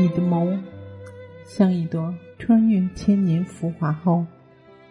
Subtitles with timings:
[0.00, 0.58] 你的眸，
[1.44, 4.24] 像一朵穿越千年浮华后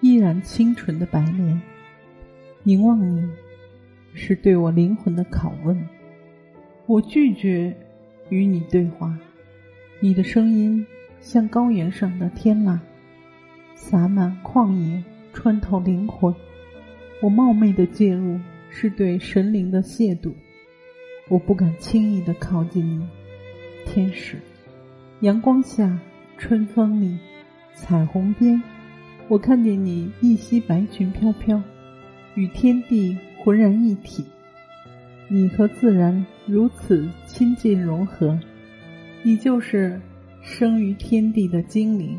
[0.01, 1.59] 依然清纯的白莲。
[2.61, 3.27] 凝望你，
[4.13, 5.75] 是对我灵魂的拷问。
[6.85, 7.75] 我拒绝
[8.29, 9.17] 与你对话。
[9.99, 10.85] 你的声音
[11.19, 12.77] 像高原上的天籁，
[13.73, 15.03] 洒满旷野，
[15.33, 16.31] 穿透灵魂。
[17.19, 18.39] 我冒昧的介入，
[18.69, 20.31] 是对神灵的亵渎。
[21.29, 23.07] 我不敢轻易的靠近你，
[23.87, 24.37] 天使。
[25.21, 25.99] 阳光下，
[26.37, 27.19] 春风里，
[27.75, 28.61] 彩虹边，
[29.27, 31.61] 我看见你一袭白裙飘飘，
[32.35, 34.25] 与天地浑然一体。
[35.27, 38.39] 你和自然如此亲近融合。
[39.21, 39.99] 你就是
[40.41, 42.17] 生于天地的精灵，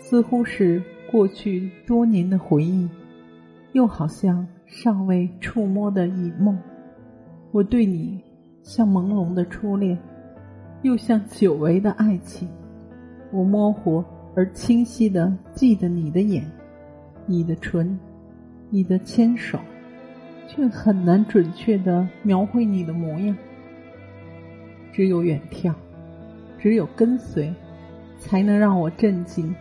[0.00, 2.88] 似乎是过去多年的回忆，
[3.74, 6.58] 又好像尚未触摸的一梦。
[7.52, 8.20] 我对你
[8.64, 9.96] 像朦胧的初恋，
[10.82, 12.48] 又像久违的爱情。
[13.30, 14.04] 我模糊
[14.34, 16.44] 而清晰的记得你的眼、
[17.26, 17.98] 你的唇、
[18.68, 19.58] 你的牵手，
[20.46, 23.36] 却很难准确的描绘你的模样。
[24.92, 25.72] 只有远眺。
[26.58, 27.52] 只有跟随，
[28.20, 29.52] 才能让我震惊。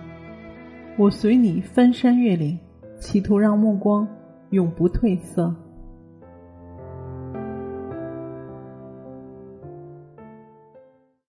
[0.98, 2.60] 我随你翻山越岭，
[3.00, 4.08] 企图让目光
[4.52, 5.52] 永不褪色。